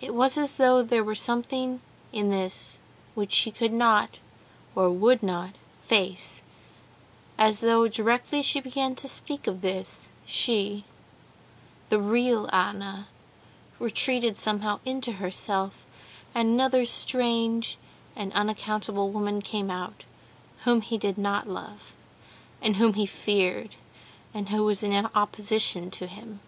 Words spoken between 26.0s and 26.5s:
him.